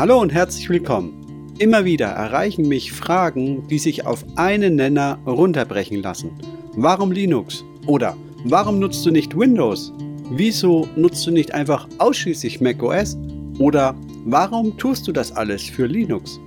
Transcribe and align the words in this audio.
Hallo 0.00 0.18
und 0.18 0.32
herzlich 0.32 0.70
willkommen. 0.70 1.52
Immer 1.58 1.84
wieder 1.84 2.06
erreichen 2.06 2.66
mich 2.66 2.90
Fragen, 2.90 3.68
die 3.68 3.78
sich 3.78 4.06
auf 4.06 4.24
einen 4.36 4.76
Nenner 4.76 5.18
runterbrechen 5.26 6.00
lassen. 6.00 6.30
Warum 6.72 7.12
Linux? 7.12 7.62
Oder 7.86 8.16
warum 8.44 8.78
nutzt 8.78 9.04
du 9.04 9.10
nicht 9.10 9.36
Windows? 9.36 9.92
Wieso 10.30 10.88
nutzt 10.96 11.26
du 11.26 11.30
nicht 11.30 11.52
einfach 11.52 11.86
ausschließlich 11.98 12.62
macOS? 12.62 13.18
Oder 13.58 13.94
warum 14.24 14.74
tust 14.78 15.06
du 15.06 15.12
das 15.12 15.32
alles 15.32 15.64
für 15.64 15.84
Linux? 15.84 16.40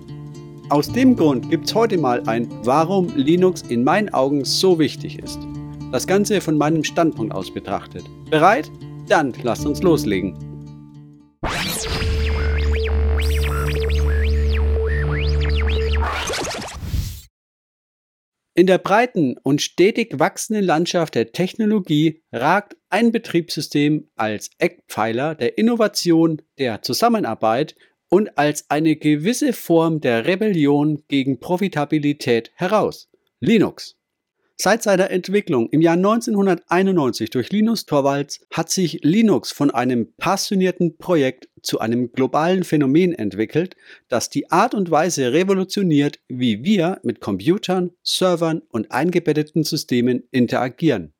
Aus 0.69 0.91
dem 0.91 1.15
Grund 1.15 1.51
gibt 1.51 1.67
es 1.67 1.75
heute 1.75 1.99
mal 1.99 2.23
ein 2.25 2.49
Warum 2.63 3.15
Linux 3.15 3.61
in 3.61 3.83
meinen 3.83 4.11
Augen 4.15 4.45
so 4.45 4.79
wichtig 4.79 5.19
ist. 5.19 5.37
Das 5.91 6.07
Ganze 6.07 6.41
von 6.41 6.57
meinem 6.57 6.83
Standpunkt 6.83 7.35
aus 7.35 7.53
betrachtet. 7.53 8.03
Bereit? 8.31 8.71
Dann 9.07 9.31
lasst 9.43 9.67
uns 9.67 9.83
loslegen. 9.83 10.52
In 18.55 18.67
der 18.67 18.77
breiten 18.77 19.35
und 19.41 19.63
stetig 19.63 20.19
wachsenden 20.19 20.63
Landschaft 20.63 21.15
der 21.15 21.31
Technologie 21.31 22.21
ragt 22.31 22.77
ein 22.89 23.11
Betriebssystem 23.11 24.11
als 24.15 24.51
Eckpfeiler 24.59 25.33
der 25.33 25.57
Innovation, 25.57 26.39
der 26.59 26.83
Zusammenarbeit 26.83 27.75
und 28.09 28.37
als 28.37 28.69
eine 28.69 28.95
gewisse 28.95 29.53
Form 29.53 30.01
der 30.01 30.27
Rebellion 30.27 31.01
gegen 31.07 31.39
Profitabilität 31.39 32.51
heraus. 32.53 33.09
Linux. 33.39 33.97
Seit 34.55 34.83
seiner 34.83 35.09
Entwicklung 35.09 35.67
im 35.71 35.81
Jahr 35.81 35.95
1991 35.95 37.31
durch 37.31 37.51
Linus 37.51 37.87
Torvalds 37.87 38.45
hat 38.51 38.69
sich 38.69 38.99
Linux 39.01 39.51
von 39.51 39.71
einem 39.71 40.13
passionierten 40.17 40.97
Projekt 40.99 41.49
zu 41.63 41.79
einem 41.79 42.11
globalen 42.11 42.63
Phänomen 42.63 43.13
entwickelt, 43.13 43.75
das 44.09 44.29
die 44.29 44.51
Art 44.51 44.75
und 44.75 44.91
Weise 44.91 45.33
revolutioniert, 45.33 46.19
wie 46.27 46.63
wir 46.63 46.99
mit 47.03 47.19
Computern, 47.19 47.91
Servern 48.03 48.61
und 48.69 48.91
eingebetteten 48.91 49.63
Systemen 49.63 50.23
interagieren. 50.31 51.13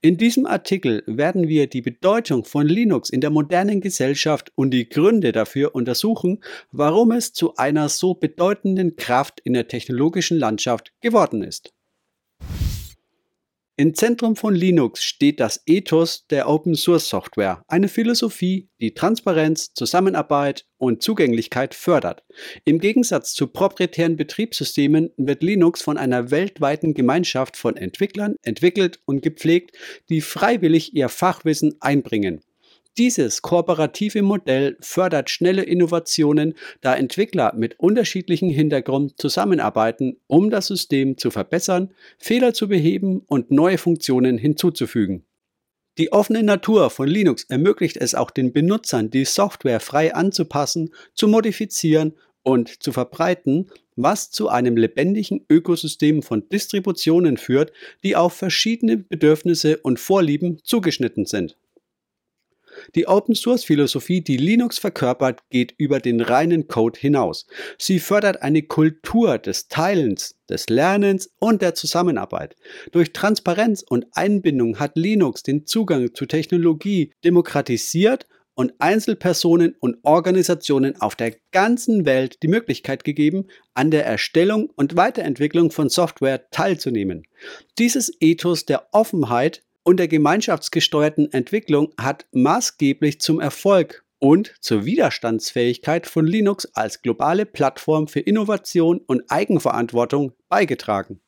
In 0.00 0.16
diesem 0.16 0.46
Artikel 0.46 1.02
werden 1.06 1.48
wir 1.48 1.66
die 1.66 1.82
Bedeutung 1.82 2.44
von 2.44 2.66
Linux 2.66 3.10
in 3.10 3.20
der 3.20 3.30
modernen 3.30 3.80
Gesellschaft 3.80 4.52
und 4.54 4.70
die 4.70 4.88
Gründe 4.88 5.32
dafür 5.32 5.74
untersuchen, 5.74 6.42
warum 6.70 7.12
es 7.12 7.32
zu 7.32 7.56
einer 7.56 7.88
so 7.88 8.14
bedeutenden 8.14 8.96
Kraft 8.96 9.40
in 9.40 9.54
der 9.54 9.68
technologischen 9.68 10.38
Landschaft 10.38 10.92
geworden 11.00 11.42
ist. 11.42 11.73
Im 13.76 13.92
Zentrum 13.94 14.36
von 14.36 14.54
Linux 14.54 15.02
steht 15.02 15.40
das 15.40 15.60
Ethos 15.66 16.28
der 16.28 16.48
Open 16.48 16.76
Source 16.76 17.08
Software, 17.08 17.64
eine 17.66 17.88
Philosophie, 17.88 18.68
die 18.80 18.94
Transparenz, 18.94 19.74
Zusammenarbeit 19.74 20.64
und 20.78 21.02
Zugänglichkeit 21.02 21.74
fördert. 21.74 22.22
Im 22.64 22.78
Gegensatz 22.78 23.34
zu 23.34 23.48
proprietären 23.48 24.14
Betriebssystemen 24.14 25.10
wird 25.16 25.42
Linux 25.42 25.82
von 25.82 25.98
einer 25.98 26.30
weltweiten 26.30 26.94
Gemeinschaft 26.94 27.56
von 27.56 27.76
Entwicklern 27.76 28.36
entwickelt 28.42 29.00
und 29.06 29.22
gepflegt, 29.22 29.76
die 30.08 30.20
freiwillig 30.20 30.94
ihr 30.94 31.08
Fachwissen 31.08 31.74
einbringen. 31.80 32.42
Dieses 32.96 33.42
kooperative 33.42 34.22
Modell 34.22 34.76
fördert 34.80 35.28
schnelle 35.28 35.64
Innovationen, 35.64 36.54
da 36.80 36.94
Entwickler 36.94 37.52
mit 37.56 37.80
unterschiedlichem 37.80 38.50
Hintergrund 38.50 39.20
zusammenarbeiten, 39.20 40.16
um 40.28 40.48
das 40.48 40.68
System 40.68 41.18
zu 41.18 41.32
verbessern, 41.32 41.92
Fehler 42.18 42.54
zu 42.54 42.68
beheben 42.68 43.22
und 43.26 43.50
neue 43.50 43.78
Funktionen 43.78 44.38
hinzuzufügen. 44.38 45.24
Die 45.98 46.12
offene 46.12 46.44
Natur 46.44 46.88
von 46.90 47.08
Linux 47.08 47.44
ermöglicht 47.44 47.96
es 47.96 48.14
auch 48.14 48.30
den 48.30 48.52
Benutzern, 48.52 49.10
die 49.10 49.24
Software 49.24 49.80
frei 49.80 50.14
anzupassen, 50.14 50.94
zu 51.14 51.26
modifizieren 51.26 52.14
und 52.44 52.80
zu 52.82 52.92
verbreiten, 52.92 53.70
was 53.96 54.30
zu 54.30 54.48
einem 54.48 54.76
lebendigen 54.76 55.44
Ökosystem 55.48 56.22
von 56.22 56.48
Distributionen 56.48 57.38
führt, 57.38 57.72
die 58.04 58.14
auf 58.14 58.34
verschiedene 58.34 58.98
Bedürfnisse 58.98 59.78
und 59.78 59.98
Vorlieben 59.98 60.58
zugeschnitten 60.62 61.26
sind. 61.26 61.56
Die 62.94 63.06
Open-Source-Philosophie, 63.06 64.20
die 64.20 64.36
Linux 64.36 64.78
verkörpert, 64.78 65.40
geht 65.50 65.74
über 65.76 66.00
den 66.00 66.20
reinen 66.20 66.68
Code 66.68 66.98
hinaus. 66.98 67.46
Sie 67.78 67.98
fördert 67.98 68.42
eine 68.42 68.62
Kultur 68.62 69.38
des 69.38 69.68
Teilens, 69.68 70.36
des 70.48 70.68
Lernens 70.68 71.30
und 71.38 71.62
der 71.62 71.74
Zusammenarbeit. 71.74 72.56
Durch 72.92 73.12
Transparenz 73.12 73.82
und 73.82 74.06
Einbindung 74.12 74.78
hat 74.78 74.96
Linux 74.96 75.42
den 75.42 75.66
Zugang 75.66 76.14
zu 76.14 76.26
Technologie 76.26 77.12
demokratisiert 77.24 78.26
und 78.54 78.72
Einzelpersonen 78.78 79.74
und 79.80 79.98
Organisationen 80.02 81.00
auf 81.00 81.16
der 81.16 81.34
ganzen 81.50 82.06
Welt 82.06 82.42
die 82.42 82.48
Möglichkeit 82.48 83.04
gegeben, 83.04 83.48
an 83.74 83.90
der 83.90 84.06
Erstellung 84.06 84.70
und 84.76 84.96
Weiterentwicklung 84.96 85.70
von 85.70 85.88
Software 85.88 86.48
teilzunehmen. 86.50 87.26
Dieses 87.78 88.12
Ethos 88.20 88.64
der 88.64 88.88
Offenheit 88.92 89.62
und 89.84 89.98
der 89.98 90.08
gemeinschaftsgesteuerten 90.08 91.32
Entwicklung 91.32 91.92
hat 92.00 92.26
maßgeblich 92.32 93.20
zum 93.20 93.40
Erfolg 93.40 94.04
und 94.18 94.54
zur 94.60 94.84
Widerstandsfähigkeit 94.86 96.06
von 96.06 96.26
Linux 96.26 96.66
als 96.74 97.02
globale 97.02 97.46
Plattform 97.46 98.08
für 98.08 98.20
Innovation 98.20 98.98
und 99.06 99.30
Eigenverantwortung 99.30 100.32
beigetragen. 100.48 101.20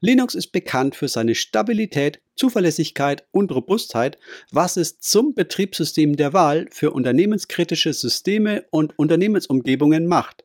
Linux 0.00 0.36
ist 0.36 0.52
bekannt 0.52 0.94
für 0.94 1.08
seine 1.08 1.34
Stabilität, 1.34 2.22
Zuverlässigkeit 2.36 3.26
und 3.32 3.50
Robustheit, 3.50 4.16
was 4.52 4.76
es 4.76 5.00
zum 5.00 5.34
Betriebssystem 5.34 6.16
der 6.16 6.32
Wahl 6.32 6.68
für 6.70 6.92
unternehmenskritische 6.92 7.92
Systeme 7.92 8.64
und 8.70 8.96
Unternehmensumgebungen 8.96 10.06
macht. 10.06 10.44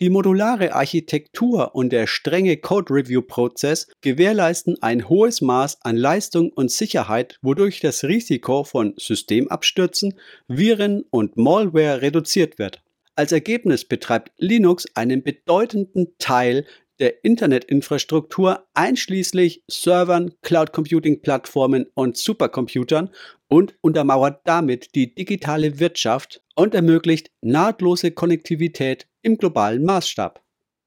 Die 0.00 0.10
modulare 0.10 0.74
Architektur 0.74 1.74
und 1.74 1.90
der 1.90 2.06
strenge 2.06 2.56
Code-Review-Prozess 2.56 3.88
gewährleisten 4.00 4.82
ein 4.82 5.08
hohes 5.08 5.40
Maß 5.40 5.78
an 5.82 5.96
Leistung 5.96 6.50
und 6.50 6.70
Sicherheit, 6.70 7.38
wodurch 7.42 7.80
das 7.80 8.04
Risiko 8.04 8.64
von 8.64 8.94
Systemabstürzen, 8.96 10.14
Viren 10.48 11.04
und 11.10 11.36
Malware 11.36 12.02
reduziert 12.02 12.58
wird. 12.58 12.82
Als 13.14 13.30
Ergebnis 13.30 13.84
betreibt 13.84 14.32
Linux 14.38 14.86
einen 14.94 15.22
bedeutenden 15.22 16.14
Teil 16.18 16.64
der 17.02 17.24
Internetinfrastruktur 17.24 18.64
einschließlich 18.74 19.64
Servern, 19.68 20.34
Cloud 20.40 20.72
Computing 20.72 21.20
Plattformen 21.20 21.86
und 21.94 22.16
Supercomputern 22.16 23.10
und 23.48 23.74
untermauert 23.80 24.42
damit 24.44 24.94
die 24.94 25.12
digitale 25.12 25.80
Wirtschaft 25.80 26.44
und 26.54 26.76
ermöglicht 26.76 27.32
nahtlose 27.40 28.12
Konnektivität 28.12 29.08
im 29.20 29.36
globalen 29.36 29.84
Maßstab. 29.84 30.44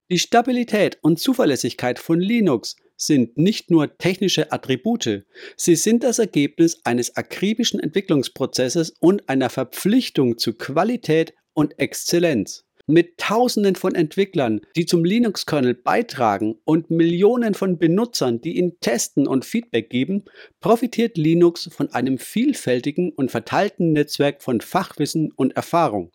Die 0.10 0.18
Stabilität 0.18 0.98
und 1.02 1.20
Zuverlässigkeit 1.20 2.00
von 2.00 2.22
Linux 2.22 2.78
sind 2.96 3.38
nicht 3.38 3.70
nur 3.70 3.98
technische 3.98 4.54
Attribute, 4.54 5.26
sie 5.58 5.76
sind 5.76 6.02
das 6.06 6.20
Ergebnis 6.20 6.80
eines 6.86 7.18
akribischen 7.18 7.82
Entwicklungsprozesses 7.82 8.92
und 9.02 9.28
einer 9.28 9.50
Verpflichtung 9.50 10.38
zu 10.38 10.54
Qualität 10.54 11.34
und 11.54 11.78
Exzellenz. 11.78 12.64
Mit 12.88 13.18
Tausenden 13.18 13.76
von 13.76 13.96
Entwicklern, 13.96 14.62
die 14.76 14.86
zum 14.86 15.04
Linux-Kernel 15.04 15.74
beitragen 15.74 16.60
und 16.66 16.92
Millionen 16.92 17.56
von 17.56 17.80
Benutzern, 17.80 18.42
die 18.42 18.58
ihn 18.58 18.80
testen 18.80 19.28
und 19.28 19.44
Feedback 19.44 19.90
geben, 19.90 20.26
profitiert 20.60 21.18
Linux 21.18 21.68
von 21.74 21.92
einem 21.94 22.20
vielfältigen 22.20 23.12
und 23.12 23.32
verteilten 23.32 23.92
Netzwerk 23.92 24.44
von 24.44 24.62
Fachwissen 24.62 25.32
und 25.36 25.56
Erfahrung. 25.56 26.12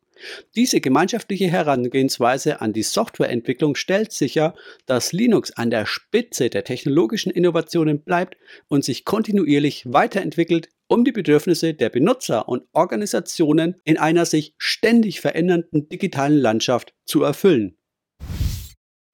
Diese 0.55 0.81
gemeinschaftliche 0.81 1.49
Herangehensweise 1.49 2.61
an 2.61 2.73
die 2.73 2.85
Softwareentwicklung 2.85 3.75
stellt 3.75 4.13
sicher, 4.13 4.55
dass 4.87 5.13
Linux 5.13 5.51
an 5.51 5.71
der 5.71 5.87
Spitze 5.87 6.51
der 6.51 6.63
technologischen 6.63 7.31
Innovationen 7.31 8.03
bleibt 8.03 8.37
und 8.69 8.85
sich 8.85 9.05
kontinuierlich 9.05 9.85
weiterentwickelt, 9.87 10.69
um 10.91 11.05
die 11.05 11.13
Bedürfnisse 11.13 11.73
der 11.73 11.89
Benutzer 11.89 12.49
und 12.49 12.65
Organisationen 12.73 13.77
in 13.85 13.97
einer 13.97 14.27
sich 14.27 14.55
ständig 14.59 15.21
verändernden 15.21 15.89
digitalen 15.89 16.37
Landschaft 16.37 16.95
zu 17.07 17.23
erfüllen. 17.23 17.77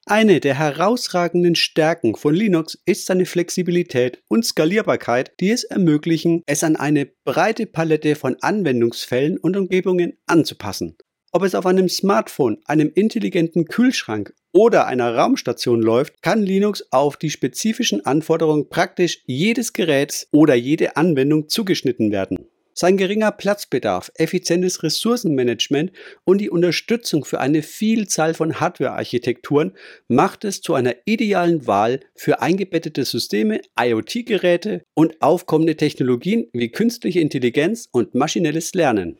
Eine 0.08 0.40
der 0.40 0.56
herausragenden 0.56 1.56
Stärken 1.56 2.14
von 2.14 2.34
Linux 2.34 2.78
ist 2.86 3.06
seine 3.06 3.26
Flexibilität 3.26 4.22
und 4.28 4.44
Skalierbarkeit, 4.44 5.32
die 5.40 5.50
es 5.50 5.64
ermöglichen, 5.64 6.42
es 6.46 6.62
an 6.62 6.76
eine 6.76 7.06
breite 7.24 7.66
Palette 7.66 8.14
von 8.14 8.36
Anwendungsfällen 8.40 9.36
und 9.36 9.56
Umgebungen 9.56 10.16
anzupassen. 10.26 10.96
Ob 11.36 11.42
es 11.42 11.54
auf 11.54 11.66
einem 11.66 11.90
Smartphone, 11.90 12.56
einem 12.64 12.90
intelligenten 12.94 13.66
Kühlschrank 13.66 14.32
oder 14.52 14.86
einer 14.86 15.14
Raumstation 15.14 15.82
läuft, 15.82 16.22
kann 16.22 16.42
Linux 16.42 16.90
auf 16.92 17.18
die 17.18 17.28
spezifischen 17.28 18.06
Anforderungen 18.06 18.70
praktisch 18.70 19.18
jedes 19.26 19.74
Geräts 19.74 20.28
oder 20.32 20.54
jede 20.54 20.96
Anwendung 20.96 21.50
zugeschnitten 21.50 22.10
werden. 22.10 22.46
Sein 22.72 22.96
geringer 22.96 23.32
Platzbedarf, 23.32 24.10
effizientes 24.14 24.82
Ressourcenmanagement 24.82 25.92
und 26.24 26.40
die 26.40 26.48
Unterstützung 26.48 27.26
für 27.26 27.38
eine 27.38 27.62
Vielzahl 27.62 28.32
von 28.32 28.58
Hardware-Architekturen 28.58 29.72
macht 30.08 30.42
es 30.46 30.62
zu 30.62 30.72
einer 30.72 30.94
idealen 31.04 31.66
Wahl 31.66 32.00
für 32.14 32.40
eingebettete 32.40 33.04
Systeme, 33.04 33.60
IoT-Geräte 33.78 34.84
und 34.94 35.20
aufkommende 35.20 35.76
Technologien 35.76 36.48
wie 36.54 36.70
künstliche 36.70 37.20
Intelligenz 37.20 37.90
und 37.92 38.14
maschinelles 38.14 38.72
Lernen. 38.72 39.18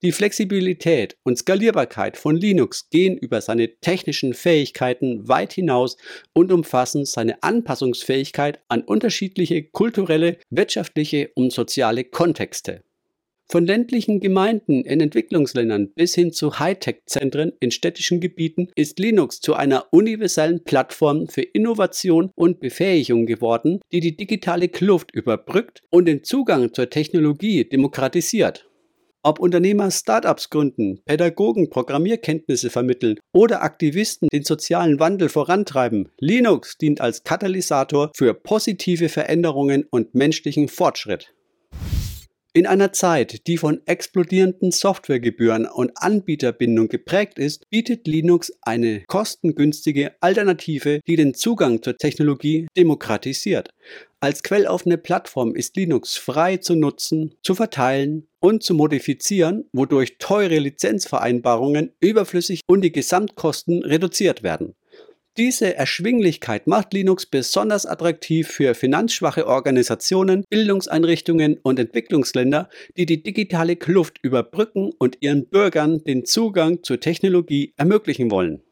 Die 0.00 0.12
Flexibilität 0.12 1.16
und 1.24 1.38
Skalierbarkeit 1.38 2.16
von 2.16 2.36
Linux 2.36 2.88
gehen 2.88 3.18
über 3.18 3.40
seine 3.40 3.80
technischen 3.80 4.32
Fähigkeiten 4.32 5.26
weit 5.26 5.54
hinaus 5.54 5.96
und 6.32 6.52
umfassen 6.52 7.04
seine 7.04 7.42
Anpassungsfähigkeit 7.42 8.60
an 8.68 8.82
unterschiedliche 8.82 9.64
kulturelle, 9.64 10.38
wirtschaftliche 10.50 11.30
und 11.34 11.52
soziale 11.52 12.04
Kontexte. 12.04 12.84
Von 13.50 13.66
ländlichen 13.66 14.20
Gemeinden 14.20 14.84
in 14.84 15.00
Entwicklungsländern 15.00 15.90
bis 15.94 16.14
hin 16.14 16.32
zu 16.32 16.60
Hightech-Zentren 16.60 17.54
in 17.58 17.72
städtischen 17.72 18.20
Gebieten 18.20 18.68
ist 18.76 19.00
Linux 19.00 19.40
zu 19.40 19.54
einer 19.54 19.86
universellen 19.90 20.62
Plattform 20.62 21.26
für 21.28 21.42
Innovation 21.42 22.30
und 22.36 22.60
Befähigung 22.60 23.26
geworden, 23.26 23.80
die 23.90 24.00
die 24.00 24.16
digitale 24.16 24.68
Kluft 24.68 25.10
überbrückt 25.12 25.82
und 25.90 26.04
den 26.04 26.22
Zugang 26.22 26.72
zur 26.72 26.88
Technologie 26.88 27.64
demokratisiert. 27.64 28.67
Ob 29.28 29.40
Unternehmer 29.40 29.90
Startups 29.90 30.48
gründen, 30.48 31.02
Pädagogen 31.04 31.68
Programmierkenntnisse 31.68 32.70
vermitteln 32.70 33.18
oder 33.34 33.62
Aktivisten 33.62 34.30
den 34.32 34.42
sozialen 34.42 35.00
Wandel 35.00 35.28
vorantreiben, 35.28 36.08
Linux 36.18 36.78
dient 36.78 37.02
als 37.02 37.24
Katalysator 37.24 38.10
für 38.16 38.32
positive 38.32 39.10
Veränderungen 39.10 39.84
und 39.90 40.14
menschlichen 40.14 40.68
Fortschritt. 40.68 41.34
In 42.54 42.66
einer 42.66 42.92
Zeit, 42.92 43.46
die 43.46 43.58
von 43.58 43.82
explodierenden 43.86 44.70
Softwaregebühren 44.70 45.66
und 45.66 45.92
Anbieterbindung 45.96 46.88
geprägt 46.88 47.38
ist, 47.38 47.68
bietet 47.68 48.08
Linux 48.08 48.52
eine 48.62 49.02
kostengünstige 49.06 50.12
Alternative, 50.20 51.00
die 51.06 51.16
den 51.16 51.34
Zugang 51.34 51.82
zur 51.82 51.98
Technologie 51.98 52.66
demokratisiert. 52.74 53.68
Als 54.20 54.42
quelloffene 54.42 54.96
Plattform 54.96 55.54
ist 55.54 55.76
Linux 55.76 56.16
frei 56.16 56.56
zu 56.56 56.74
nutzen, 56.74 57.34
zu 57.42 57.54
verteilen 57.54 58.26
und 58.40 58.62
zu 58.62 58.72
modifizieren, 58.74 59.66
wodurch 59.72 60.16
teure 60.18 60.58
Lizenzvereinbarungen 60.58 61.92
überflüssig 62.00 62.62
und 62.66 62.80
die 62.80 62.92
Gesamtkosten 62.92 63.84
reduziert 63.84 64.42
werden. 64.42 64.74
Diese 65.38 65.76
Erschwinglichkeit 65.76 66.66
macht 66.66 66.92
Linux 66.92 67.24
besonders 67.24 67.86
attraktiv 67.86 68.48
für 68.48 68.74
finanzschwache 68.74 69.46
Organisationen, 69.46 70.42
Bildungseinrichtungen 70.50 71.58
und 71.62 71.78
Entwicklungsländer, 71.78 72.68
die 72.96 73.06
die 73.06 73.22
digitale 73.22 73.76
Kluft 73.76 74.18
überbrücken 74.22 74.90
und 74.98 75.18
ihren 75.20 75.46
Bürgern 75.46 76.02
den 76.02 76.24
Zugang 76.24 76.82
zur 76.82 76.98
Technologie 76.98 77.72
ermöglichen 77.76 78.32
wollen. 78.32 78.62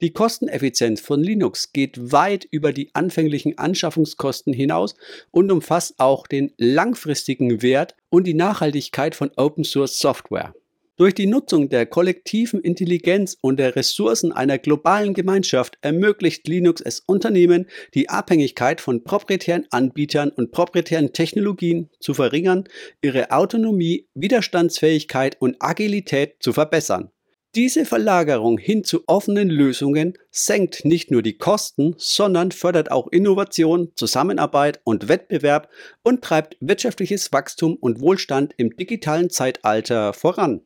Die 0.00 0.14
Kosteneffizienz 0.14 1.02
von 1.02 1.22
Linux 1.22 1.74
geht 1.74 2.10
weit 2.10 2.48
über 2.50 2.72
die 2.72 2.94
anfänglichen 2.94 3.58
Anschaffungskosten 3.58 4.54
hinaus 4.54 4.94
und 5.30 5.52
umfasst 5.52 5.96
auch 5.98 6.26
den 6.26 6.52
langfristigen 6.56 7.60
Wert 7.60 7.96
und 8.08 8.26
die 8.26 8.32
Nachhaltigkeit 8.32 9.14
von 9.14 9.30
Open 9.36 9.64
Source 9.64 9.98
Software. 9.98 10.54
Durch 10.96 11.12
die 11.12 11.26
Nutzung 11.26 11.70
der 11.70 11.86
kollektiven 11.86 12.60
Intelligenz 12.60 13.36
und 13.40 13.56
der 13.56 13.74
Ressourcen 13.74 14.30
einer 14.30 14.58
globalen 14.58 15.12
Gemeinschaft 15.12 15.76
ermöglicht 15.80 16.46
Linux 16.46 16.80
es 16.80 17.00
Unternehmen, 17.00 17.66
die 17.94 18.10
Abhängigkeit 18.10 18.80
von 18.80 19.02
proprietären 19.02 19.66
Anbietern 19.70 20.30
und 20.30 20.52
proprietären 20.52 21.12
Technologien 21.12 21.90
zu 21.98 22.14
verringern, 22.14 22.68
ihre 23.02 23.32
Autonomie, 23.32 24.06
Widerstandsfähigkeit 24.14 25.36
und 25.40 25.56
Agilität 25.58 26.36
zu 26.38 26.52
verbessern. 26.52 27.10
Diese 27.56 27.86
Verlagerung 27.86 28.58
hin 28.58 28.84
zu 28.84 29.02
offenen 29.08 29.50
Lösungen 29.50 30.14
senkt 30.30 30.84
nicht 30.84 31.10
nur 31.10 31.22
die 31.22 31.38
Kosten, 31.38 31.96
sondern 31.98 32.52
fördert 32.52 32.92
auch 32.92 33.08
Innovation, 33.08 33.90
Zusammenarbeit 33.96 34.80
und 34.84 35.08
Wettbewerb 35.08 35.68
und 36.04 36.22
treibt 36.22 36.56
wirtschaftliches 36.60 37.32
Wachstum 37.32 37.74
und 37.74 38.00
Wohlstand 38.00 38.54
im 38.58 38.76
digitalen 38.76 39.28
Zeitalter 39.28 40.12
voran. 40.12 40.62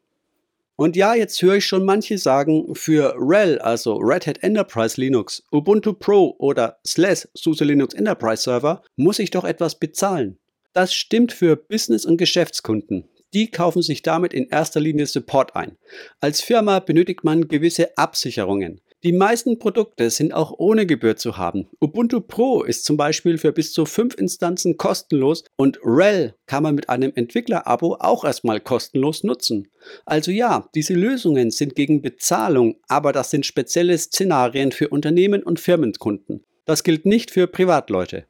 Und 0.81 0.95
ja, 0.95 1.13
jetzt 1.17 1.43
höre 1.43 1.57
ich 1.57 1.67
schon 1.67 1.85
manche 1.85 2.19
sagen, 2.19 2.73
für 2.77 3.13
RHEL, 3.19 3.59
also 3.59 3.97
Red 3.97 4.29
Hat 4.29 4.45
Enterprise 4.45 4.99
Linux, 5.01 5.43
Ubuntu 5.51 5.93
Pro 5.93 6.37
oder 6.39 6.79
SLES, 6.87 7.29
SUSE 7.35 7.65
Linux 7.65 7.95
Enterprise 7.95 8.45
Server, 8.45 8.83
muss 8.95 9.19
ich 9.19 9.33
doch 9.33 9.43
etwas 9.43 9.81
bezahlen. 9.81 10.39
Das 10.75 10.95
stimmt 10.95 11.33
für 11.33 11.57
Business- 11.57 12.05
und 12.05 12.17
Geschäftskunden. 12.17 13.09
Die 13.35 13.51
kaufen 13.51 13.83
sich 13.83 14.03
damit 14.03 14.33
in 14.33 14.51
erster 14.51 14.79
Linie 14.79 15.07
Support 15.07 15.57
ein. 15.57 15.77
Als 16.21 16.43
Firma 16.43 16.79
benötigt 16.79 17.25
man 17.25 17.49
gewisse 17.49 17.99
Absicherungen. 17.99 18.81
Die 19.05 19.13
meisten 19.13 19.61
Produkte 19.61 20.11
sind 20.11 20.35
auch 20.35 20.53
ohne 20.59 20.85
Gebühr 20.85 21.15
zu 21.15 21.37
haben. 21.37 21.69
Ubuntu 21.81 22.21
Pro 22.21 22.65
ist 22.65 22.85
zum 22.85 22.97
Beispiel 22.97 23.39
für 23.39 23.53
bis 23.53 23.73
zu 23.73 23.87
fünf 23.87 24.17
Instanzen 24.17 24.77
kostenlos 24.77 25.45
und 25.57 25.79
RHEL 25.85 26.35
kann 26.47 26.65
man 26.65 26.75
mit 26.75 26.89
einem 26.89 27.13
Entwickler-Abo 27.15 27.99
auch 28.01 28.25
erstmal 28.25 28.59
kostenlos 28.59 29.23
nutzen. 29.23 29.69
Also 30.05 30.33
ja, 30.33 30.69
diese 30.75 30.95
Lösungen 30.95 31.53
sind 31.53 31.77
gegen 31.77 32.03
Bezahlung, 32.03 32.81
aber 32.89 33.13
das 33.13 33.31
sind 33.31 33.47
spezielle 33.47 33.97
Szenarien 33.97 34.73
für 34.73 34.89
Unternehmen 34.89 35.45
und 35.45 35.61
Firmenkunden. 35.61 36.45
Das 36.65 36.83
gilt 36.83 37.07
nicht 37.07 37.31
für 37.31 37.47
Privatleute. 37.47 38.27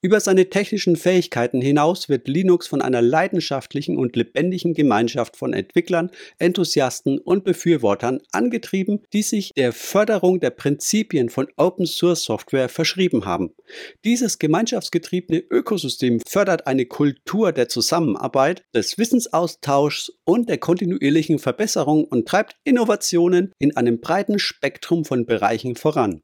Über 0.00 0.20
seine 0.20 0.48
technischen 0.48 0.94
Fähigkeiten 0.94 1.60
hinaus 1.60 2.08
wird 2.08 2.28
Linux 2.28 2.68
von 2.68 2.80
einer 2.80 3.02
leidenschaftlichen 3.02 3.98
und 3.98 4.14
lebendigen 4.14 4.72
Gemeinschaft 4.72 5.36
von 5.36 5.52
Entwicklern, 5.52 6.12
Enthusiasten 6.38 7.18
und 7.18 7.42
Befürwortern 7.42 8.20
angetrieben, 8.30 9.02
die 9.12 9.22
sich 9.22 9.54
der 9.54 9.72
Förderung 9.72 10.38
der 10.38 10.50
Prinzipien 10.50 11.30
von 11.30 11.48
Open 11.56 11.84
Source 11.84 12.22
Software 12.22 12.68
verschrieben 12.68 13.24
haben. 13.24 13.56
Dieses 14.04 14.38
gemeinschaftsgetriebene 14.38 15.40
Ökosystem 15.50 16.20
fördert 16.28 16.68
eine 16.68 16.86
Kultur 16.86 17.50
der 17.50 17.68
Zusammenarbeit, 17.68 18.62
des 18.72 18.98
Wissensaustauschs 18.98 20.12
und 20.24 20.48
der 20.48 20.58
kontinuierlichen 20.58 21.40
Verbesserung 21.40 22.04
und 22.04 22.28
treibt 22.28 22.54
Innovationen 22.62 23.50
in 23.58 23.76
einem 23.76 23.98
breiten 23.98 24.38
Spektrum 24.38 25.04
von 25.04 25.26
Bereichen 25.26 25.74
voran 25.74 26.22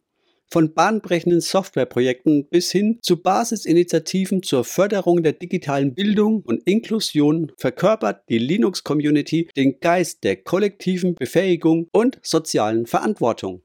von 0.50 0.74
bahnbrechenden 0.74 1.40
Softwareprojekten 1.40 2.48
bis 2.48 2.70
hin 2.70 2.98
zu 3.02 3.22
Basisinitiativen 3.22 4.42
zur 4.42 4.64
Förderung 4.64 5.22
der 5.22 5.32
digitalen 5.32 5.94
Bildung 5.94 6.42
und 6.42 6.62
Inklusion 6.64 7.52
verkörpert 7.56 8.22
die 8.28 8.38
Linux-Community 8.38 9.48
den 9.56 9.80
Geist 9.80 10.24
der 10.24 10.36
kollektiven 10.36 11.14
Befähigung 11.14 11.88
und 11.92 12.18
sozialen 12.22 12.86
Verantwortung. 12.86 13.62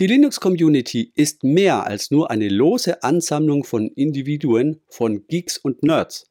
Die 0.00 0.06
Linux-Community 0.06 1.12
ist 1.16 1.42
mehr 1.42 1.84
als 1.84 2.12
nur 2.12 2.30
eine 2.30 2.48
lose 2.48 3.02
Ansammlung 3.02 3.64
von 3.64 3.88
Individuen, 3.88 4.80
von 4.88 5.26
Geeks 5.26 5.58
und 5.58 5.82
Nerds. 5.82 6.26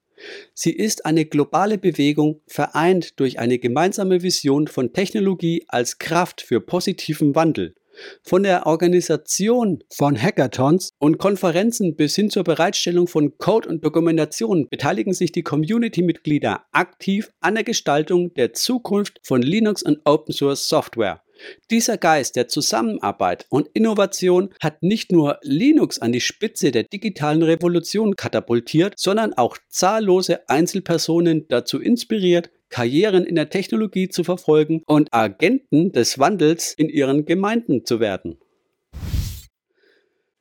Sie 0.54 0.72
ist 0.72 1.06
eine 1.06 1.26
globale 1.26 1.78
Bewegung, 1.78 2.42
vereint 2.48 3.20
durch 3.20 3.40
eine 3.40 3.60
gemeinsame 3.60 4.24
Vision 4.24 4.68
von 4.68 4.94
Technologie 4.94 5.66
als 5.68 6.00
Kraft 6.00 6.42
für 6.42 6.62
positiven 6.62 7.36
Wandel. 7.36 7.76
Von 8.24 8.44
der 8.44 8.66
Organisation 8.66 9.84
von 9.92 10.22
Hackathons 10.22 10.92
und 11.00 11.18
Konferenzen 11.18 11.96
bis 11.96 12.16
hin 12.16 12.30
zur 12.30 12.44
Bereitstellung 12.44 13.08
von 13.08 13.38
Code 13.38 13.70
und 13.70 13.84
Dokumentation 13.84 14.68
beteiligen 14.70 15.14
sich 15.14 15.32
die 15.32 15.44
Community-Mitglieder 15.44 16.66
aktiv 16.72 17.32
an 17.40 17.56
der 17.56 17.64
Gestaltung 17.64 18.34
der 18.34 18.54
Zukunft 18.54 19.20
von 19.24 19.42
Linux 19.42 19.84
und 19.84 20.00
Open 20.06 20.34
Source 20.34 20.68
Software. 20.68 21.22
Dieser 21.70 21.98
Geist 21.98 22.36
der 22.36 22.48
Zusammenarbeit 22.48 23.46
und 23.50 23.70
Innovation 23.74 24.54
hat 24.62 24.82
nicht 24.82 25.12
nur 25.12 25.40
Linux 25.44 26.00
an 26.00 26.12
die 26.12 26.22
Spitze 26.22 26.72
der 26.72 26.84
digitalen 26.84 27.44
Revolution 27.44 28.16
katapultiert, 28.16 28.94
sondern 28.98 29.34
auch 29.34 29.58
zahllose 29.70 30.50
Einzelpersonen 30.50 31.48
dazu 31.48 31.80
inspiriert, 31.80 32.50
Karrieren 32.70 33.26
in 33.26 33.36
der 33.36 33.50
Technologie 33.50 34.10
zu 34.10 34.24
verfolgen 34.24 34.82
und 34.86 35.14
Agenten 35.14 35.92
des 35.92 36.20
Wandels 36.20 36.74
in 36.74 36.90
ihren 36.90 37.26
Gemeinden 37.26 37.86
zu 37.86 38.00
werden. 38.00 38.38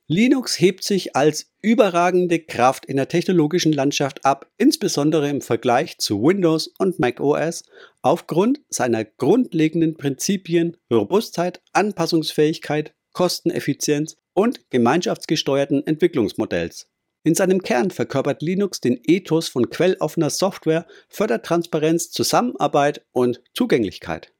Linux 0.08 0.60
hebt 0.60 0.84
sich 0.84 1.16
als 1.16 1.50
überragende 1.62 2.38
Kraft 2.38 2.86
in 2.86 2.96
der 2.96 3.08
technologischen 3.08 3.72
Landschaft 3.72 4.24
ab, 4.24 4.48
insbesondere 4.56 5.28
im 5.28 5.40
Vergleich 5.40 5.98
zu 5.98 6.22
Windows 6.22 6.68
und 6.78 7.00
macOS, 7.00 7.64
aufgrund 8.02 8.60
seiner 8.68 9.04
grundlegenden 9.04 9.96
Prinzipien 9.96 10.76
Robustheit, 10.92 11.60
Anpassungsfähigkeit, 11.72 12.94
Kosteneffizienz 13.14 14.16
und 14.32 14.70
gemeinschaftsgesteuerten 14.70 15.84
Entwicklungsmodells. 15.84 16.88
In 17.26 17.34
seinem 17.34 17.60
Kern 17.60 17.90
verkörpert 17.90 18.40
Linux 18.40 18.80
den 18.80 19.00
Ethos 19.02 19.48
von 19.48 19.68
quelloffener 19.68 20.30
Software, 20.30 20.86
fördert 21.08 21.44
Transparenz, 21.44 22.12
Zusammenarbeit 22.12 23.04
und 23.10 23.42
Zugänglichkeit. 23.52 24.32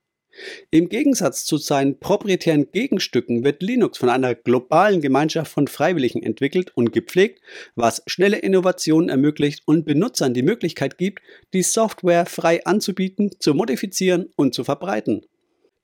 Im 0.71 0.88
Gegensatz 0.88 1.45
zu 1.45 1.57
seinen 1.57 1.99
proprietären 1.99 2.71
Gegenstücken 2.71 3.43
wird 3.43 3.61
Linux 3.61 3.99
von 3.99 4.09
einer 4.09 4.37
globalen 4.37 5.00
Gemeinschaft 5.00 5.50
von 5.50 5.66
Freiwilligen 5.66 6.23
entwickelt 6.23 6.71
und 6.76 6.93
gepflegt, 6.93 7.40
was 7.75 8.05
schnelle 8.07 8.38
Innovationen 8.38 9.09
ermöglicht 9.09 9.64
und 9.66 9.85
Benutzern 9.85 10.33
die 10.33 10.45
Möglichkeit 10.45 10.97
gibt, 10.97 11.23
die 11.55 11.64
Software 11.64 12.25
frei 12.25 12.64
anzubieten, 12.66 13.33
zu 13.40 13.55
modifizieren 13.55 14.31
und 14.37 14.55
zu 14.55 14.62
verbreiten. 14.62 15.26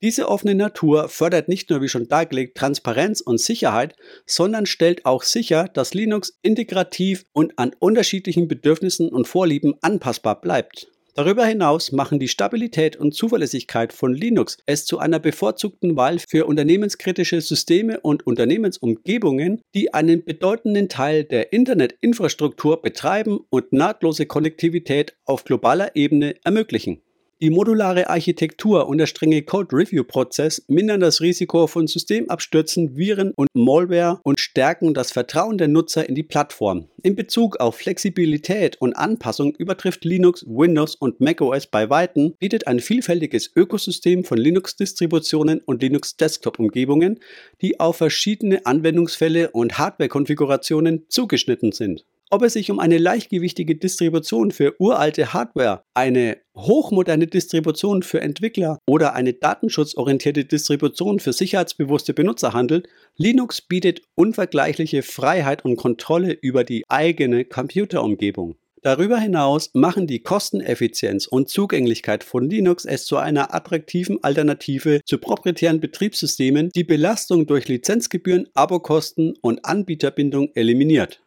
Diese 0.02 0.28
offene 0.28 0.56
Natur 0.56 1.08
fördert 1.08 1.46
nicht 1.46 1.70
nur, 1.70 1.80
wie 1.80 1.88
schon 1.88 2.08
dargelegt, 2.08 2.56
Transparenz 2.56 3.20
und 3.20 3.38
Sicherheit, 3.38 3.94
sondern 4.26 4.66
stellt 4.66 5.06
auch 5.06 5.22
sicher, 5.22 5.68
dass 5.72 5.94
Linux 5.94 6.36
integrativ 6.42 7.24
und 7.32 7.56
an 7.56 7.70
unterschiedlichen 7.78 8.48
Bedürfnissen 8.48 9.10
und 9.10 9.28
Vorlieben 9.28 9.74
anpassbar 9.80 10.40
bleibt. 10.40 10.88
Darüber 11.14 11.44
hinaus 11.44 11.92
machen 11.92 12.18
die 12.18 12.26
Stabilität 12.26 12.96
und 12.96 13.14
Zuverlässigkeit 13.14 13.92
von 13.92 14.12
Linux 14.12 14.56
es 14.66 14.86
zu 14.86 14.98
einer 14.98 15.20
bevorzugten 15.20 15.94
Wahl 15.94 16.18
für 16.26 16.46
unternehmenskritische 16.46 17.40
Systeme 17.40 18.00
und 18.00 18.26
Unternehmensumgebungen, 18.26 19.60
die 19.74 19.94
einen 19.94 20.24
bedeutenden 20.24 20.88
Teil 20.88 21.24
der 21.24 21.52
Internetinfrastruktur 21.52 22.80
betreiben 22.82 23.40
und 23.50 23.72
nahtlose 23.72 24.26
Konnektivität 24.26 25.14
auf 25.26 25.44
globaler 25.44 25.94
Ebene 25.94 26.34
ermöglichen. 26.44 27.02
Die 27.42 27.50
modulare 27.50 28.08
Architektur 28.08 28.86
und 28.86 28.98
der 28.98 29.08
strenge 29.08 29.42
Code-Review-Prozess 29.42 30.62
mindern 30.68 31.00
das 31.00 31.20
Risiko 31.20 31.66
von 31.66 31.88
Systemabstürzen, 31.88 32.96
Viren 32.96 33.32
und 33.34 33.48
Malware 33.52 34.20
und 34.22 34.38
stärken 34.38 34.94
das 34.94 35.10
Vertrauen 35.10 35.58
der 35.58 35.66
Nutzer 35.66 36.08
in 36.08 36.14
die 36.14 36.22
Plattform. 36.22 36.86
In 37.02 37.16
Bezug 37.16 37.56
auf 37.56 37.74
Flexibilität 37.74 38.80
und 38.80 38.94
Anpassung 38.94 39.56
übertrifft 39.56 40.04
Linux, 40.04 40.44
Windows 40.46 40.94
und 40.94 41.20
macOS 41.20 41.66
bei 41.66 41.90
Weitem, 41.90 42.34
bietet 42.38 42.68
ein 42.68 42.78
vielfältiges 42.78 43.50
Ökosystem 43.56 44.22
von 44.22 44.38
Linux-Distributionen 44.38 45.62
und 45.66 45.82
Linux-Desktop-Umgebungen, 45.82 47.18
die 47.60 47.80
auf 47.80 47.96
verschiedene 47.96 48.66
Anwendungsfälle 48.66 49.50
und 49.50 49.78
Hardware-Konfigurationen 49.78 51.06
zugeschnitten 51.08 51.72
sind 51.72 52.04
ob 52.32 52.42
es 52.42 52.54
sich 52.54 52.70
um 52.70 52.78
eine 52.78 52.96
leichtgewichtige 52.96 53.76
Distribution 53.76 54.52
für 54.52 54.74
uralte 54.80 55.34
Hardware, 55.34 55.84
eine 55.92 56.38
hochmoderne 56.56 57.26
Distribution 57.26 58.02
für 58.02 58.22
Entwickler 58.22 58.78
oder 58.86 59.12
eine 59.12 59.34
datenschutzorientierte 59.34 60.46
Distribution 60.46 61.20
für 61.20 61.34
sicherheitsbewusste 61.34 62.14
Benutzer 62.14 62.54
handelt, 62.54 62.88
Linux 63.18 63.60
bietet 63.60 64.00
unvergleichliche 64.14 65.02
Freiheit 65.02 65.62
und 65.66 65.76
Kontrolle 65.76 66.32
über 66.32 66.64
die 66.64 66.84
eigene 66.88 67.44
Computerumgebung. 67.44 68.56
Darüber 68.80 69.18
hinaus 69.18 69.70
machen 69.74 70.06
die 70.06 70.20
Kosteneffizienz 70.20 71.26
und 71.26 71.50
Zugänglichkeit 71.50 72.24
von 72.24 72.48
Linux 72.48 72.86
es 72.86 73.04
zu 73.04 73.18
einer 73.18 73.54
attraktiven 73.54 74.24
Alternative 74.24 75.02
zu 75.04 75.18
proprietären 75.18 75.80
Betriebssystemen, 75.80 76.70
die 76.74 76.82
Belastung 76.82 77.46
durch 77.46 77.68
Lizenzgebühren, 77.68 78.48
Abokosten 78.54 79.34
und 79.42 79.66
Anbieterbindung 79.66 80.48
eliminiert. 80.54 81.20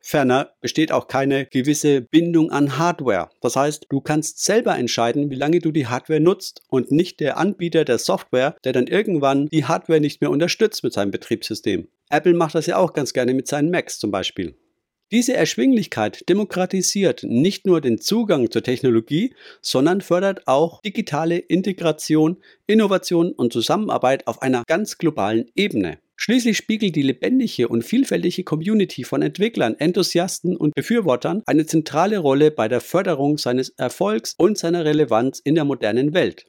Ferner 0.00 0.52
besteht 0.60 0.92
auch 0.92 1.08
keine 1.08 1.46
gewisse 1.46 2.00
Bindung 2.00 2.50
an 2.50 2.78
Hardware. 2.78 3.30
Das 3.40 3.56
heißt, 3.56 3.86
du 3.90 4.00
kannst 4.00 4.44
selber 4.44 4.76
entscheiden, 4.76 5.30
wie 5.30 5.36
lange 5.36 5.58
du 5.58 5.72
die 5.72 5.86
Hardware 5.86 6.20
nutzt 6.20 6.62
und 6.68 6.90
nicht 6.90 7.20
der 7.20 7.36
Anbieter 7.36 7.84
der 7.84 7.98
Software, 7.98 8.56
der 8.64 8.72
dann 8.72 8.86
irgendwann 8.86 9.46
die 9.46 9.64
Hardware 9.64 10.00
nicht 10.00 10.20
mehr 10.20 10.30
unterstützt 10.30 10.84
mit 10.84 10.92
seinem 10.92 11.10
Betriebssystem. 11.10 11.88
Apple 12.10 12.34
macht 12.34 12.54
das 12.54 12.66
ja 12.66 12.76
auch 12.76 12.92
ganz 12.92 13.12
gerne 13.12 13.34
mit 13.34 13.48
seinen 13.48 13.70
Macs 13.70 13.98
zum 13.98 14.10
Beispiel. 14.10 14.54
Diese 15.10 15.34
Erschwinglichkeit 15.34 16.28
demokratisiert 16.28 17.22
nicht 17.22 17.66
nur 17.66 17.80
den 17.80 17.98
Zugang 17.98 18.50
zur 18.50 18.62
Technologie, 18.62 19.34
sondern 19.62 20.02
fördert 20.02 20.46
auch 20.46 20.82
digitale 20.82 21.38
Integration, 21.38 22.36
Innovation 22.66 23.32
und 23.32 23.50
Zusammenarbeit 23.52 24.26
auf 24.26 24.42
einer 24.42 24.64
ganz 24.66 24.98
globalen 24.98 25.46
Ebene. 25.54 25.98
Schließlich 26.20 26.56
spiegelt 26.56 26.96
die 26.96 27.02
lebendige 27.02 27.68
und 27.68 27.84
vielfältige 27.84 28.42
Community 28.42 29.04
von 29.04 29.22
Entwicklern, 29.22 29.76
Enthusiasten 29.78 30.56
und 30.56 30.74
Befürwortern 30.74 31.44
eine 31.46 31.64
zentrale 31.64 32.18
Rolle 32.18 32.50
bei 32.50 32.66
der 32.66 32.80
Förderung 32.80 33.38
seines 33.38 33.68
Erfolgs 33.70 34.34
und 34.36 34.58
seiner 34.58 34.84
Relevanz 34.84 35.38
in 35.38 35.54
der 35.54 35.64
modernen 35.64 36.14
Welt. 36.14 36.46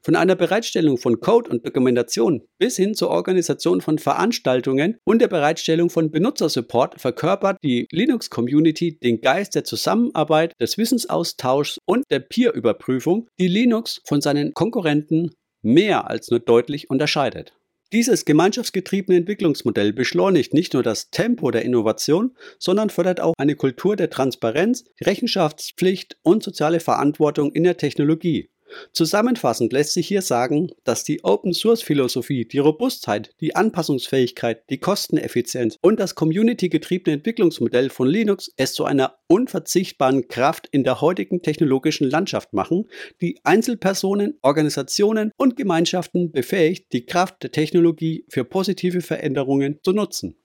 Von 0.00 0.16
einer 0.16 0.36
Bereitstellung 0.36 0.96
von 0.96 1.20
Code 1.20 1.50
und 1.50 1.66
Dokumentation 1.66 2.42
bis 2.58 2.76
hin 2.76 2.94
zur 2.94 3.10
Organisation 3.10 3.82
von 3.82 3.98
Veranstaltungen 3.98 4.96
und 5.04 5.20
der 5.20 5.28
Bereitstellung 5.28 5.90
von 5.90 6.10
Benutzersupport 6.10 6.98
verkörpert 6.98 7.58
die 7.62 7.86
Linux-Community 7.90 8.98
den 8.98 9.20
Geist 9.20 9.54
der 9.54 9.64
Zusammenarbeit, 9.64 10.54
des 10.58 10.78
Wissensaustauschs 10.78 11.78
und 11.84 12.04
der 12.10 12.20
Peer-Überprüfung, 12.20 13.28
die 13.38 13.48
Linux 13.48 14.00
von 14.06 14.22
seinen 14.22 14.54
Konkurrenten 14.54 15.32
mehr 15.60 16.08
als 16.08 16.30
nur 16.30 16.40
deutlich 16.40 16.88
unterscheidet. 16.88 17.52
Dieses 17.92 18.24
gemeinschaftsgetriebene 18.24 19.18
Entwicklungsmodell 19.18 19.92
beschleunigt 19.92 20.54
nicht 20.54 20.72
nur 20.72 20.82
das 20.82 21.10
Tempo 21.10 21.50
der 21.50 21.62
Innovation, 21.62 22.34
sondern 22.58 22.88
fördert 22.88 23.20
auch 23.20 23.34
eine 23.36 23.54
Kultur 23.54 23.96
der 23.96 24.08
Transparenz, 24.08 24.84
Rechenschaftspflicht 25.02 26.16
und 26.22 26.42
soziale 26.42 26.80
Verantwortung 26.80 27.52
in 27.52 27.64
der 27.64 27.76
Technologie. 27.76 28.48
Zusammenfassend 28.92 29.72
lässt 29.72 29.94
sich 29.94 30.08
hier 30.08 30.22
sagen, 30.22 30.70
dass 30.84 31.04
die 31.04 31.24
Open-Source-Philosophie 31.24 32.44
die 32.44 32.58
Robustheit, 32.58 33.30
die 33.40 33.56
Anpassungsfähigkeit, 33.56 34.68
die 34.70 34.78
Kosteneffizienz 34.78 35.78
und 35.80 36.00
das 36.00 36.14
community-getriebene 36.14 37.16
Entwicklungsmodell 37.16 37.90
von 37.90 38.08
Linux 38.08 38.52
es 38.56 38.74
zu 38.74 38.84
einer 38.84 39.18
unverzichtbaren 39.28 40.28
Kraft 40.28 40.68
in 40.70 40.84
der 40.84 41.00
heutigen 41.00 41.42
technologischen 41.42 42.08
Landschaft 42.08 42.52
machen, 42.52 42.88
die 43.20 43.40
Einzelpersonen, 43.44 44.38
Organisationen 44.42 45.32
und 45.36 45.56
Gemeinschaften 45.56 46.32
befähigt, 46.32 46.92
die 46.92 47.06
Kraft 47.06 47.42
der 47.42 47.52
Technologie 47.52 48.24
für 48.28 48.44
positive 48.44 49.00
Veränderungen 49.00 49.78
zu 49.82 49.92
nutzen. 49.92 50.36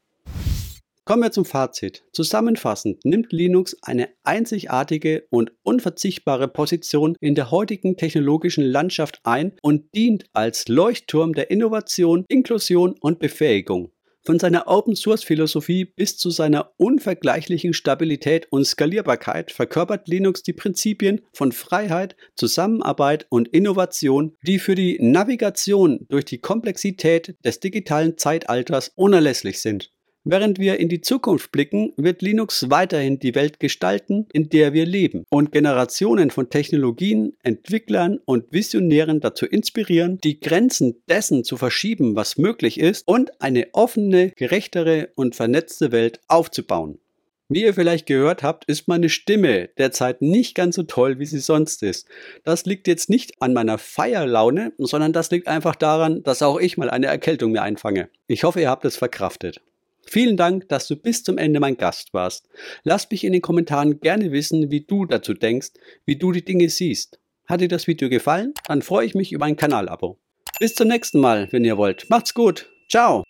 Kommen 1.08 1.24
wir 1.24 1.32
zum 1.32 1.46
Fazit. 1.46 2.04
Zusammenfassend 2.12 3.06
nimmt 3.06 3.32
Linux 3.32 3.78
eine 3.82 4.10
einzigartige 4.26 5.26
und 5.30 5.54
unverzichtbare 5.64 6.50
Position 6.50 7.16
in 7.22 7.34
der 7.34 7.50
heutigen 7.50 7.96
technologischen 7.96 8.66
Landschaft 8.66 9.22
ein 9.24 9.54
und 9.62 9.96
dient 9.96 10.26
als 10.34 10.68
Leuchtturm 10.68 11.34
der 11.34 11.50
Innovation, 11.50 12.26
Inklusion 12.28 12.94
und 13.00 13.20
Befähigung. 13.20 13.94
Von 14.26 14.38
seiner 14.38 14.68
Open-Source-Philosophie 14.68 15.86
bis 15.86 16.18
zu 16.18 16.30
seiner 16.30 16.74
unvergleichlichen 16.76 17.72
Stabilität 17.72 18.48
und 18.52 18.66
Skalierbarkeit 18.66 19.54
verkörpert 19.54 20.10
Linux 20.10 20.44
die 20.44 20.52
Prinzipien 20.52 21.22
von 21.32 21.54
Freiheit, 21.54 22.18
Zusammenarbeit 22.36 23.28
und 23.30 23.48
Innovation, 23.48 24.36
die 24.42 24.60
für 24.60 24.76
die 24.76 24.98
Navigation 25.00 26.06
durch 26.10 26.26
die 26.26 26.40
Komplexität 26.40 27.38
des 27.46 27.62
digitalen 27.62 28.18
Zeitalters 28.18 28.92
unerlässlich 28.94 29.62
sind. 29.62 29.94
Während 30.30 30.60
wir 30.60 30.78
in 30.78 30.90
die 30.90 31.00
Zukunft 31.00 31.54
blicken, 31.54 31.94
wird 31.96 32.22
Linux 32.22 32.70
weiterhin 32.70 33.18
die 33.18 33.34
Welt 33.34 33.62
gestalten, 33.62 34.28
in 34.34 34.50
der 34.50 34.74
wir 34.74 34.86
leben 34.86 35.24
und 35.30 35.54
Generationen 35.54 36.32
von 36.32 36.50
Technologien, 36.50 37.38
Entwicklern 37.44 38.20
und 38.26 38.52
Visionären 38.52 39.22
dazu 39.22 39.46
inspirieren, 39.46 40.18
die 40.18 40.42
Grenzen 40.42 41.02
dessen 41.08 41.46
zu 41.46 41.56
verschieben, 41.56 42.18
was 42.18 42.38
möglich 42.38 42.78
ist 42.78 43.08
und 43.08 43.42
eine 43.42 43.70
offene, 43.72 44.32
gerechtere 44.36 45.12
und 45.16 45.34
vernetzte 45.34 45.94
Welt 45.94 46.20
aufzubauen. 46.28 47.00
Wie 47.48 47.64
ihr 47.64 47.74
vielleicht 47.74 48.06
gehört 48.06 48.44
habt, 48.44 48.66
ist 48.66 48.90
meine 48.90 49.08
Stimme 49.08 49.70
derzeit 49.78 50.22
nicht 50.22 50.56
ganz 50.56 50.76
so 50.76 50.84
toll, 50.84 51.20
wie 51.20 51.26
sie 51.26 51.40
sonst 51.40 51.84
ist. 51.84 52.06
Das 52.44 52.66
liegt 52.66 52.90
jetzt 52.90 53.10
nicht 53.10 53.42
an 53.42 53.54
meiner 53.54 53.78
Feierlaune, 53.78 54.74
sondern 54.78 55.14
das 55.14 55.32
liegt 55.32 55.48
einfach 55.48 55.78
daran, 55.78 56.22
dass 56.24 56.42
auch 56.42 56.60
ich 56.60 56.76
mal 56.76 56.90
eine 56.90 57.06
Erkältung 57.06 57.54
mir 57.54 57.62
einfange. 57.62 58.10
Ich 58.28 58.44
hoffe, 58.44 58.60
ihr 58.60 58.70
habt 58.70 58.84
es 58.84 58.98
verkraftet. 58.98 59.62
Vielen 60.10 60.38
Dank, 60.38 60.70
dass 60.70 60.88
du 60.88 60.96
bis 60.96 61.24
zum 61.24 61.38
Ende 61.38 61.60
mein 61.60 61.78
Gast 61.78 62.14
warst. 62.14 62.48
Lass 62.84 63.10
mich 63.12 63.24
in 63.24 63.34
den 63.34 63.42
Kommentaren 63.42 64.00
gerne 64.00 64.32
wissen, 64.32 64.72
wie 64.72 64.82
du 64.82 65.06
dazu 65.06 65.34
denkst, 65.34 65.72
wie 66.06 66.16
du 66.16 66.32
die 66.32 66.46
Dinge 66.46 66.70
siehst. 66.70 67.20
Hat 67.46 67.62
dir 67.62 67.68
das 67.68 67.88
Video 67.88 68.10
gefallen? 68.10 68.54
Dann 68.68 68.82
freue 68.82 69.06
ich 69.06 69.16
mich 69.16 69.32
über 69.32 69.46
ein 69.46 69.56
Kanalabo. 69.58 70.18
Bis 70.60 70.76
zum 70.76 70.88
nächsten 70.88 71.20
Mal, 71.20 71.48
wenn 71.52 71.64
ihr 71.66 71.78
wollt. 71.78 72.10
Macht's 72.10 72.34
gut. 72.34 72.70
Ciao. 72.90 73.24